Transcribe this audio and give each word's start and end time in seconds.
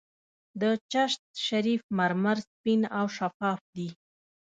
د 0.61 0.63
چشت 0.91 1.21
شریف 1.45 1.81
مرمر 1.97 2.37
سپین 2.47 2.81
او 2.97 3.05
شفاف 3.17 3.59
دي. 3.75 3.89